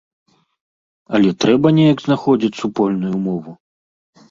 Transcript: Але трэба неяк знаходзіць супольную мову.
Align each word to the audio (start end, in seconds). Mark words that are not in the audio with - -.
Але 1.19 1.33
трэба 1.45 1.67
неяк 1.81 2.03
знаходзіць 2.07 2.55
супольную 2.63 3.15
мову. 3.29 3.51